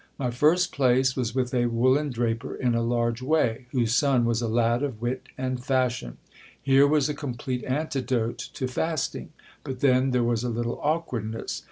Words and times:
My 0.17 0.31
first 0.31 0.71
place 0.71 1.15
was 1.15 1.35
with 1.35 1.53
a 1.53 1.67
woollen 1.67 2.09
draper 2.09 2.55
in 2.55 2.73
a 2.73 2.81
large 2.81 3.21
way, 3.21 3.67
whose 3.69 3.93
son 3.93 4.25
was 4.25 4.41
a 4.41 4.47
lad 4.47 4.81
of 4.81 4.99
wit 4.99 5.27
and 5.37 5.63
fashion; 5.63 6.17
here 6.59 6.87
was 6.87 7.07
a 7.07 7.13
com 7.13 7.35
plete 7.35 7.69
antidote 7.69 8.39
to 8.55 8.67
fasting, 8.67 9.29
but 9.63 9.81
then 9.81 10.09
there 10.09 10.23
was 10.23 10.43
a 10.43 10.49
little 10.49 10.79
awkwardness. 10.81 11.59